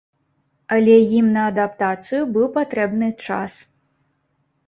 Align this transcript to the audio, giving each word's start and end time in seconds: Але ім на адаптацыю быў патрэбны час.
Але 0.75 0.93
ім 1.17 1.25
на 1.35 1.43
адаптацыю 1.49 2.21
быў 2.37 2.47
патрэбны 2.57 3.09
час. 3.27 3.61